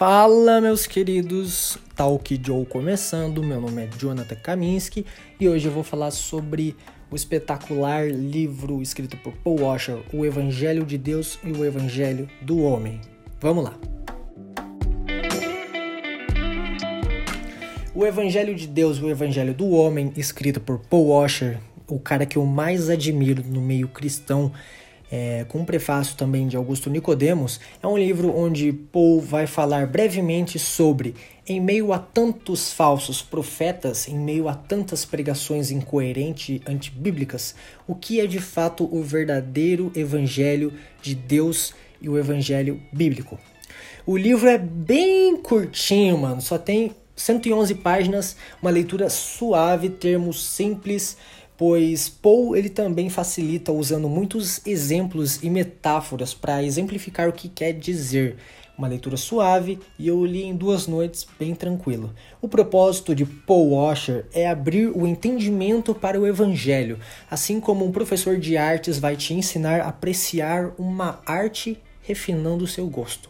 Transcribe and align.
Fala, 0.00 0.60
meus 0.60 0.86
queridos, 0.86 1.76
Talk 1.94 2.40
Joe 2.42 2.64
começando. 2.64 3.42
Meu 3.42 3.60
nome 3.60 3.84
é 3.84 3.88
Jonathan 3.98 4.36
Kaminski 4.36 5.04
e 5.38 5.48
hoje 5.48 5.66
eu 5.66 5.72
vou 5.72 5.82
falar 5.82 6.10
sobre 6.10 6.74
o 7.10 7.16
espetacular 7.16 8.08
livro 8.08 8.80
escrito 8.80 9.16
por 9.18 9.34
Paul 9.44 9.62
Washer, 9.62 9.98
O 10.12 10.24
Evangelho 10.24 10.86
de 10.86 10.96
Deus 10.96 11.38
e 11.44 11.52
o 11.52 11.64
Evangelho 11.64 12.28
do 12.40 12.62
Homem. 12.62 13.00
Vamos 13.40 13.64
lá. 13.64 13.78
O 17.94 18.06
Evangelho 18.06 18.54
de 18.54 18.66
Deus 18.66 18.96
e 18.96 19.02
o 19.02 19.10
Evangelho 19.10 19.52
do 19.52 19.68
Homem, 19.68 20.12
escrito 20.16 20.60
por 20.60 20.78
Paul 20.78 21.08
Washer, 21.08 21.58
o 21.86 21.98
cara 21.98 22.24
que 22.24 22.38
eu 22.38 22.46
mais 22.46 22.88
admiro 22.88 23.42
no 23.44 23.60
meio 23.60 23.88
cristão, 23.88 24.52
é, 25.10 25.44
com 25.48 25.60
um 25.60 25.64
prefácio 25.64 26.16
também 26.16 26.46
de 26.46 26.56
Augusto 26.56 26.88
Nicodemos, 26.88 27.58
é 27.82 27.86
um 27.86 27.98
livro 27.98 28.34
onde 28.36 28.72
Paul 28.72 29.20
vai 29.20 29.46
falar 29.46 29.86
brevemente 29.86 30.58
sobre, 30.58 31.14
em 31.46 31.60
meio 31.60 31.92
a 31.92 31.98
tantos 31.98 32.72
falsos 32.72 33.20
profetas, 33.20 34.06
em 34.06 34.16
meio 34.16 34.48
a 34.48 34.54
tantas 34.54 35.04
pregações 35.04 35.70
incoerentes 35.70 36.60
antibíblicas, 36.66 37.54
o 37.88 37.94
que 37.94 38.20
é 38.20 38.26
de 38.26 38.38
fato 38.38 38.88
o 38.90 39.02
verdadeiro 39.02 39.90
evangelho 39.96 40.72
de 41.02 41.14
Deus 41.14 41.74
e 42.00 42.08
o 42.08 42.16
evangelho 42.16 42.80
bíblico. 42.92 43.38
O 44.06 44.16
livro 44.16 44.48
é 44.48 44.58
bem 44.58 45.36
curtinho, 45.36 46.18
mano, 46.18 46.40
só 46.40 46.56
tem 46.56 46.92
111 47.16 47.74
páginas, 47.76 48.36
uma 48.62 48.70
leitura 48.70 49.10
suave, 49.10 49.90
termos 49.90 50.44
simples, 50.46 51.16
pois 51.60 52.08
Paul 52.08 52.56
ele 52.56 52.70
também 52.70 53.10
facilita 53.10 53.70
usando 53.70 54.08
muitos 54.08 54.66
exemplos 54.66 55.42
e 55.42 55.50
metáforas 55.50 56.32
para 56.32 56.64
exemplificar 56.64 57.28
o 57.28 57.34
que 57.34 57.50
quer 57.50 57.74
dizer. 57.74 58.38
Uma 58.78 58.88
leitura 58.88 59.18
suave 59.18 59.78
e 59.98 60.08
eu 60.08 60.24
li 60.24 60.42
em 60.42 60.56
duas 60.56 60.86
noites 60.86 61.26
bem 61.38 61.54
tranquilo. 61.54 62.14
O 62.40 62.48
propósito 62.48 63.14
de 63.14 63.26
Paul 63.26 63.72
Washer 63.72 64.24
é 64.32 64.48
abrir 64.48 64.86
o 64.86 65.06
entendimento 65.06 65.94
para 65.94 66.18
o 66.18 66.26
evangelho, 66.26 66.98
assim 67.30 67.60
como 67.60 67.84
um 67.84 67.92
professor 67.92 68.38
de 68.38 68.56
artes 68.56 68.98
vai 68.98 69.14
te 69.14 69.34
ensinar 69.34 69.82
a 69.82 69.88
apreciar 69.88 70.72
uma 70.78 71.20
arte 71.26 71.78
refinando 72.00 72.64
o 72.64 72.66
seu 72.68 72.86
gosto. 72.86 73.28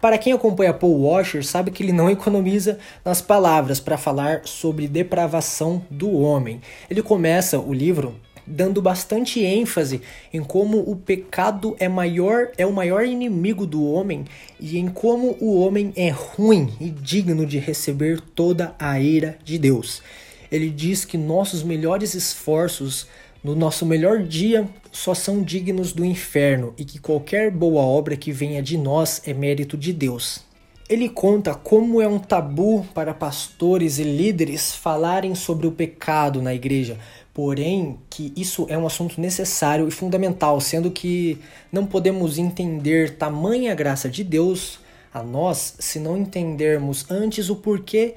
Para 0.00 0.16
quem 0.16 0.32
acompanha 0.32 0.72
Paul 0.72 1.02
Washer, 1.02 1.44
sabe 1.44 1.72
que 1.72 1.82
ele 1.82 1.92
não 1.92 2.08
economiza 2.08 2.78
nas 3.04 3.20
palavras 3.20 3.80
para 3.80 3.98
falar 3.98 4.42
sobre 4.44 4.86
depravação 4.86 5.84
do 5.90 6.12
homem. 6.12 6.60
Ele 6.88 7.02
começa 7.02 7.58
o 7.58 7.72
livro 7.72 8.14
dando 8.46 8.80
bastante 8.80 9.44
ênfase 9.44 10.00
em 10.32 10.42
como 10.42 10.78
o 10.78 10.96
pecado 10.96 11.76
é 11.78 11.88
maior, 11.88 12.50
é 12.56 12.64
o 12.64 12.72
maior 12.72 13.04
inimigo 13.04 13.66
do 13.66 13.84
homem 13.84 14.24
e 14.58 14.78
em 14.78 14.88
como 14.88 15.36
o 15.40 15.60
homem 15.60 15.92
é 15.96 16.08
ruim 16.08 16.72
e 16.80 16.88
digno 16.90 17.44
de 17.44 17.58
receber 17.58 18.20
toda 18.20 18.74
a 18.78 18.98
ira 19.00 19.36
de 19.44 19.58
Deus. 19.58 20.02
Ele 20.50 20.70
diz 20.70 21.04
que 21.04 21.18
nossos 21.18 21.62
melhores 21.62 22.14
esforços 22.14 23.06
no 23.42 23.54
nosso 23.54 23.86
melhor 23.86 24.22
dia 24.22 24.68
só 24.90 25.14
são 25.14 25.42
dignos 25.42 25.92
do 25.92 26.04
inferno 26.04 26.74
e 26.76 26.84
que 26.84 26.98
qualquer 26.98 27.50
boa 27.50 27.82
obra 27.82 28.16
que 28.16 28.32
venha 28.32 28.62
de 28.62 28.76
nós 28.76 29.22
é 29.26 29.32
mérito 29.32 29.76
de 29.76 29.92
Deus. 29.92 30.44
Ele 30.88 31.08
conta 31.08 31.54
como 31.54 32.00
é 32.00 32.08
um 32.08 32.18
tabu 32.18 32.84
para 32.94 33.12
pastores 33.12 33.98
e 33.98 34.04
líderes 34.04 34.74
falarem 34.74 35.34
sobre 35.34 35.66
o 35.66 35.72
pecado 35.72 36.40
na 36.40 36.54
igreja, 36.54 36.98
porém 37.34 37.98
que 38.08 38.32
isso 38.34 38.66
é 38.70 38.78
um 38.78 38.86
assunto 38.86 39.20
necessário 39.20 39.86
e 39.86 39.90
fundamental, 39.90 40.60
sendo 40.60 40.90
que 40.90 41.38
não 41.70 41.86
podemos 41.86 42.38
entender 42.38 43.16
tamanha 43.16 43.74
graça 43.74 44.08
de 44.08 44.24
Deus 44.24 44.80
a 45.12 45.22
nós 45.22 45.74
se 45.78 46.00
não 46.00 46.16
entendermos 46.16 47.04
antes 47.10 47.50
o 47.50 47.56
porquê 47.56 48.14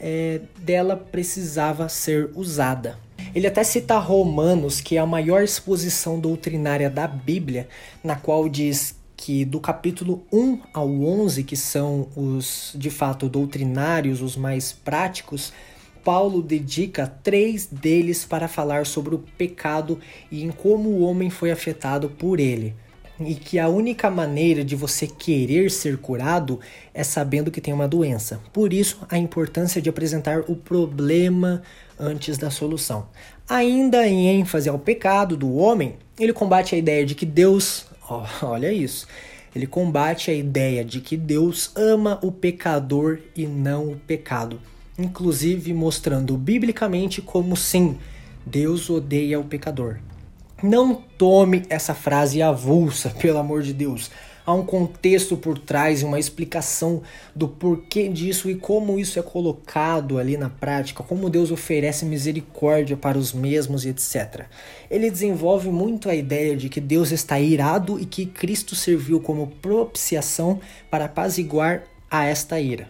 é, 0.00 0.40
dela 0.58 0.96
precisava 0.96 1.88
ser 1.88 2.30
usada. 2.34 3.03
Ele 3.34 3.46
até 3.46 3.64
cita 3.64 3.98
Romanos, 3.98 4.80
que 4.80 4.96
é 4.96 5.00
a 5.00 5.06
maior 5.06 5.42
exposição 5.42 6.20
doutrinária 6.20 6.88
da 6.88 7.06
Bíblia, 7.06 7.68
na 8.02 8.16
qual 8.16 8.48
diz 8.48 8.96
que 9.16 9.44
do 9.44 9.60
capítulo 9.60 10.24
1 10.32 10.60
ao 10.72 10.88
11, 10.88 11.44
que 11.44 11.56
são 11.56 12.08
os 12.16 12.72
de 12.76 12.90
fato 12.90 13.28
doutrinários, 13.28 14.20
os 14.20 14.36
mais 14.36 14.72
práticos, 14.72 15.52
Paulo 16.04 16.42
dedica 16.42 17.06
três 17.06 17.66
deles 17.66 18.24
para 18.24 18.46
falar 18.46 18.84
sobre 18.84 19.14
o 19.14 19.18
pecado 19.38 19.98
e 20.30 20.44
em 20.44 20.50
como 20.50 20.90
o 20.90 21.00
homem 21.00 21.30
foi 21.30 21.50
afetado 21.50 22.10
por 22.10 22.38
ele. 22.38 22.74
E 23.20 23.34
que 23.34 23.58
a 23.58 23.68
única 23.68 24.10
maneira 24.10 24.64
de 24.64 24.74
você 24.74 25.06
querer 25.06 25.70
ser 25.70 25.98
curado 25.98 26.58
é 26.92 27.04
sabendo 27.04 27.50
que 27.50 27.60
tem 27.60 27.72
uma 27.72 27.86
doença. 27.86 28.40
Por 28.52 28.72
isso, 28.72 28.98
a 29.08 29.16
importância 29.16 29.80
de 29.80 29.88
apresentar 29.88 30.40
o 30.48 30.56
problema 30.56 31.62
antes 31.98 32.36
da 32.36 32.50
solução. 32.50 33.06
Ainda 33.48 34.06
em 34.06 34.28
ênfase 34.28 34.68
ao 34.68 34.78
pecado 34.78 35.36
do 35.36 35.54
homem, 35.54 35.96
ele 36.18 36.32
combate 36.32 36.74
a 36.74 36.78
ideia 36.78 37.04
de 37.04 37.14
que 37.14 37.26
Deus, 37.26 37.86
oh, 38.10 38.24
olha 38.42 38.72
isso, 38.72 39.06
ele 39.54 39.66
combate 39.66 40.30
a 40.30 40.34
ideia 40.34 40.84
de 40.84 41.00
que 41.00 41.16
Deus 41.16 41.70
ama 41.76 42.18
o 42.22 42.32
pecador 42.32 43.20
e 43.36 43.46
não 43.46 43.92
o 43.92 43.96
pecado, 43.96 44.60
inclusive 44.98 45.72
mostrando 45.72 46.36
biblicamente 46.36 47.22
como 47.22 47.56
sim, 47.56 47.96
Deus 48.44 48.90
odeia 48.90 49.38
o 49.38 49.44
pecador. 49.44 49.98
Não 50.66 50.94
tome 50.94 51.62
essa 51.68 51.92
frase 51.92 52.40
avulsa, 52.40 53.10
pelo 53.20 53.36
amor 53.36 53.60
de 53.60 53.74
Deus 53.74 54.10
há 54.46 54.52
um 54.52 54.64
contexto 54.64 55.36
por 55.36 55.58
trás 55.58 56.00
e 56.00 56.04
uma 56.04 56.18
explicação 56.18 57.02
do 57.34 57.48
porquê 57.48 58.08
disso 58.08 58.50
e 58.50 58.54
como 58.54 58.98
isso 58.98 59.18
é 59.18 59.22
colocado 59.22 60.18
ali 60.18 60.36
na 60.36 60.50
prática, 60.50 61.02
como 61.02 61.30
Deus 61.30 61.50
oferece 61.50 62.04
misericórdia 62.04 62.96
para 62.96 63.18
os 63.18 63.32
mesmos 63.32 63.84
etc. 63.84 64.46
Ele 64.90 65.10
desenvolve 65.10 65.68
muito 65.70 66.08
a 66.08 66.14
ideia 66.14 66.56
de 66.56 66.68
que 66.68 66.80
Deus 66.80 67.10
está 67.10 67.38
irado 67.38 68.00
e 68.00 68.04
que 68.04 68.26
Cristo 68.26 68.74
serviu 68.74 69.20
como 69.20 69.46
propiciação 69.62 70.60
para 70.90 71.06
apaziguar 71.06 71.84
a 72.10 72.24
esta 72.24 72.60
ira. 72.60 72.88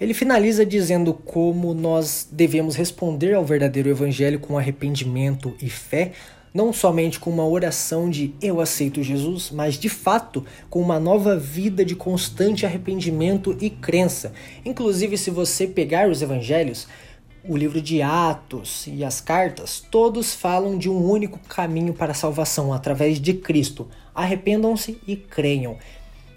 Ele 0.00 0.14
finaliza 0.14 0.64
dizendo 0.64 1.12
como 1.12 1.74
nós 1.74 2.26
devemos 2.30 2.76
responder 2.76 3.34
ao 3.34 3.44
verdadeiro 3.44 3.88
evangelho 3.88 4.38
com 4.38 4.56
arrependimento 4.56 5.54
e 5.60 5.68
fé, 5.68 6.12
não 6.54 6.72
somente 6.72 7.18
com 7.18 7.30
uma 7.30 7.44
oração 7.44 8.08
de 8.08 8.32
eu 8.40 8.60
aceito 8.60 9.02
Jesus, 9.02 9.50
mas 9.50 9.74
de 9.74 9.88
fato 9.88 10.46
com 10.70 10.80
uma 10.80 11.00
nova 11.00 11.36
vida 11.36 11.84
de 11.84 11.96
constante 11.96 12.64
arrependimento 12.64 13.58
e 13.60 13.68
crença. 13.68 14.32
Inclusive, 14.64 15.18
se 15.18 15.30
você 15.30 15.66
pegar 15.66 16.08
os 16.08 16.22
evangelhos, 16.22 16.86
o 17.46 17.56
livro 17.56 17.82
de 17.82 18.00
Atos 18.00 18.86
e 18.86 19.04
as 19.04 19.20
cartas, 19.20 19.84
todos 19.90 20.32
falam 20.32 20.78
de 20.78 20.88
um 20.88 21.04
único 21.04 21.40
caminho 21.40 21.92
para 21.92 22.12
a 22.12 22.14
salvação 22.14 22.72
através 22.72 23.20
de 23.20 23.34
Cristo. 23.34 23.88
Arrependam-se 24.14 24.96
e 25.08 25.16
creiam 25.16 25.76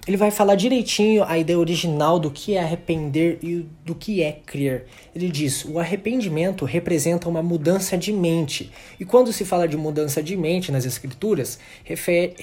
ele 0.07 0.15
vai 0.15 0.31
falar 0.31 0.55
direitinho 0.55 1.23
a 1.25 1.37
ideia 1.37 1.59
original 1.59 2.17
do 2.17 2.31
que 2.31 2.55
é 2.55 2.61
arrepender 2.61 3.39
e 3.43 3.65
do 3.83 3.93
que 3.93 4.23
é 4.23 4.31
crer. 4.45 4.85
Ele 5.13 5.29
diz: 5.29 5.65
o 5.65 5.79
arrependimento 5.79 6.63
representa 6.63 7.27
uma 7.27 7.43
mudança 7.43 7.97
de 7.97 8.13
mente. 8.13 8.71
E 8.99 9.03
quando 9.03 9.33
se 9.33 9.43
fala 9.43 9.67
de 9.67 9.75
mudança 9.75 10.23
de 10.23 10.37
mente 10.37 10.71
nas 10.71 10.85
escrituras, 10.85 11.59
refere, 11.83 12.35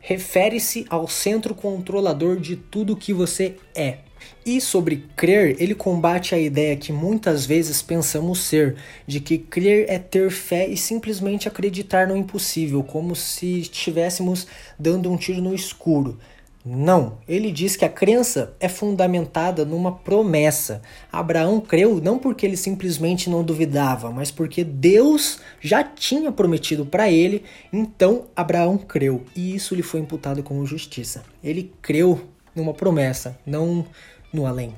refere-se 0.00 0.84
ao 0.90 1.08
centro 1.08 1.54
controlador 1.54 2.38
de 2.38 2.56
tudo 2.56 2.96
que 2.96 3.12
você 3.12 3.56
é. 3.74 3.98
E 4.44 4.60
sobre 4.60 5.04
crer, 5.16 5.56
ele 5.60 5.74
combate 5.74 6.34
a 6.34 6.38
ideia 6.38 6.76
que 6.76 6.92
muitas 6.92 7.46
vezes 7.46 7.80
pensamos 7.82 8.40
ser, 8.40 8.76
de 9.06 9.18
que 9.18 9.38
crer 9.38 9.86
é 9.88 9.98
ter 9.98 10.30
fé 10.30 10.66
e 10.66 10.76
simplesmente 10.76 11.48
acreditar 11.48 12.06
no 12.06 12.16
impossível, 12.16 12.82
como 12.84 13.16
se 13.16 13.60
estivéssemos 13.60 14.46
dando 14.78 15.10
um 15.10 15.16
tiro 15.16 15.40
no 15.40 15.54
escuro. 15.54 16.18
Não, 16.64 17.18
ele 17.26 17.50
diz 17.50 17.74
que 17.74 17.84
a 17.84 17.88
crença 17.88 18.54
é 18.60 18.68
fundamentada 18.68 19.64
numa 19.64 19.90
promessa. 19.90 20.80
Abraão 21.10 21.60
creu 21.60 22.00
não 22.00 22.20
porque 22.20 22.46
ele 22.46 22.56
simplesmente 22.56 23.28
não 23.28 23.42
duvidava, 23.42 24.12
mas 24.12 24.30
porque 24.30 24.62
Deus 24.62 25.40
já 25.60 25.82
tinha 25.82 26.30
prometido 26.30 26.86
para 26.86 27.10
ele, 27.10 27.42
então 27.72 28.26
Abraão 28.36 28.78
creu 28.78 29.24
e 29.34 29.56
isso 29.56 29.74
lhe 29.74 29.82
foi 29.82 29.98
imputado 29.98 30.40
como 30.44 30.64
justiça. 30.64 31.24
Ele 31.42 31.72
creu 31.82 32.20
numa 32.54 32.72
promessa, 32.72 33.36
não 33.44 33.84
no 34.32 34.46
além. 34.46 34.72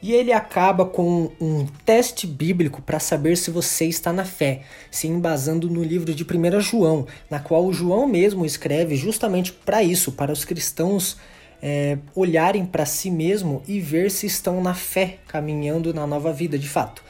E 0.00 0.12
ele 0.12 0.32
acaba 0.32 0.84
com 0.84 1.30
um 1.40 1.66
teste 1.84 2.26
bíblico 2.26 2.80
para 2.80 3.00
saber 3.00 3.36
se 3.36 3.50
você 3.50 3.86
está 3.86 4.12
na 4.12 4.24
fé, 4.24 4.62
se 4.90 5.08
embasando 5.08 5.68
no 5.68 5.82
livro 5.82 6.14
de 6.14 6.24
1 6.24 6.60
João, 6.60 7.06
na 7.28 7.40
qual 7.40 7.72
João 7.72 8.06
mesmo 8.06 8.46
escreve 8.46 8.94
justamente 8.94 9.52
para 9.52 9.82
isso, 9.82 10.12
para 10.12 10.32
os 10.32 10.44
cristãos 10.44 11.16
é, 11.60 11.98
olharem 12.14 12.64
para 12.64 12.86
si 12.86 13.10
mesmo 13.10 13.62
e 13.66 13.80
ver 13.80 14.10
se 14.10 14.26
estão 14.26 14.62
na 14.62 14.74
fé, 14.74 15.18
caminhando 15.26 15.92
na 15.92 16.06
nova 16.06 16.32
vida 16.32 16.58
de 16.58 16.68
fato. 16.68 17.02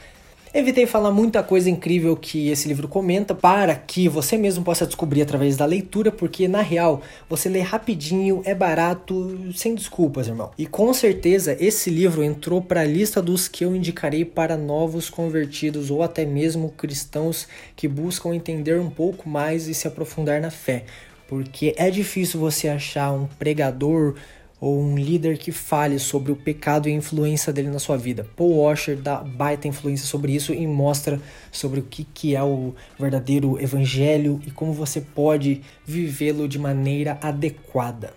Evitei 0.51 0.87
falar 0.87 1.11
muita 1.11 1.43
coisa 1.43 1.69
incrível 1.69 2.17
que 2.17 2.49
esse 2.49 2.67
livro 2.67 2.87
comenta 2.87 3.35
para 3.35 3.75
que 3.75 4.09
você 4.09 4.35
mesmo 4.35 4.63
possa 4.63 4.87
descobrir 4.87 5.21
através 5.21 5.55
da 5.55 5.63
leitura, 5.63 6.11
porque 6.11 6.47
na 6.47 6.63
real 6.63 7.03
você 7.29 7.47
lê 7.47 7.59
rapidinho, 7.59 8.41
é 8.43 8.55
barato, 8.55 9.37
sem 9.53 9.75
desculpas, 9.75 10.27
irmão. 10.27 10.49
E 10.57 10.65
com 10.65 10.91
certeza 10.91 11.55
esse 11.59 11.91
livro 11.91 12.23
entrou 12.23 12.63
para 12.63 12.81
a 12.81 12.85
lista 12.85 13.21
dos 13.21 13.47
que 13.47 13.63
eu 13.63 13.75
indicarei 13.75 14.25
para 14.25 14.57
novos 14.57 15.07
convertidos 15.07 15.91
ou 15.91 16.01
até 16.01 16.25
mesmo 16.25 16.71
cristãos 16.71 17.47
que 17.75 17.87
buscam 17.87 18.33
entender 18.33 18.79
um 18.79 18.89
pouco 18.89 19.29
mais 19.29 19.67
e 19.67 19.75
se 19.75 19.87
aprofundar 19.87 20.41
na 20.41 20.49
fé, 20.49 20.83
porque 21.27 21.75
é 21.77 21.91
difícil 21.91 22.39
você 22.39 22.67
achar 22.67 23.11
um 23.11 23.27
pregador 23.37 24.15
ou 24.59 24.81
um 24.81 24.97
líder 24.97 25.37
que 25.37 25.51
fale 25.51 25.97
sobre 25.99 26.31
o 26.31 26.35
pecado 26.35 26.89
e 26.89 26.91
a 26.91 26.95
influência 26.95 27.53
dele 27.53 27.69
na 27.69 27.79
sua 27.79 27.97
vida. 27.97 28.27
Paul 28.35 28.57
Washer 28.57 28.97
dá 28.97 29.17
baita 29.17 29.67
influência 29.67 30.05
sobre 30.05 30.33
isso 30.33 30.53
e 30.53 30.67
mostra 30.67 31.19
sobre 31.51 31.79
o 31.79 31.83
que, 31.83 32.03
que 32.03 32.35
é 32.35 32.43
o 32.43 32.73
verdadeiro 32.99 33.61
evangelho 33.61 34.41
e 34.45 34.51
como 34.51 34.73
você 34.73 34.99
pode 35.01 35.61
vivê-lo 35.85 36.47
de 36.47 36.59
maneira 36.59 37.17
adequada. 37.21 38.13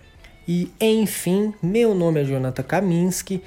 E 0.47 0.69
enfim, 0.79 1.53
meu 1.61 1.95
nome 1.95 2.21
é 2.21 2.25
Jonathan 2.25 2.63
Kaminski. 2.63 3.41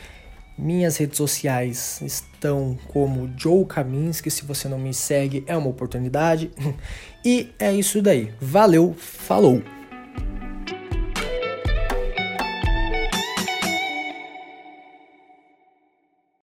Minhas 0.58 0.96
redes 0.96 1.18
sociais 1.18 2.00
estão 2.00 2.78
como 2.88 3.30
Joe 3.36 3.66
Kaminski. 3.66 4.30
Se 4.30 4.46
você 4.46 4.66
não 4.66 4.78
me 4.78 4.94
segue, 4.94 5.44
é 5.46 5.56
uma 5.56 5.68
oportunidade. 5.68 6.50
E 7.28 7.48
é 7.58 7.74
isso 7.74 8.00
daí. 8.00 8.32
Valeu, 8.40 8.94
falou! 8.96 9.75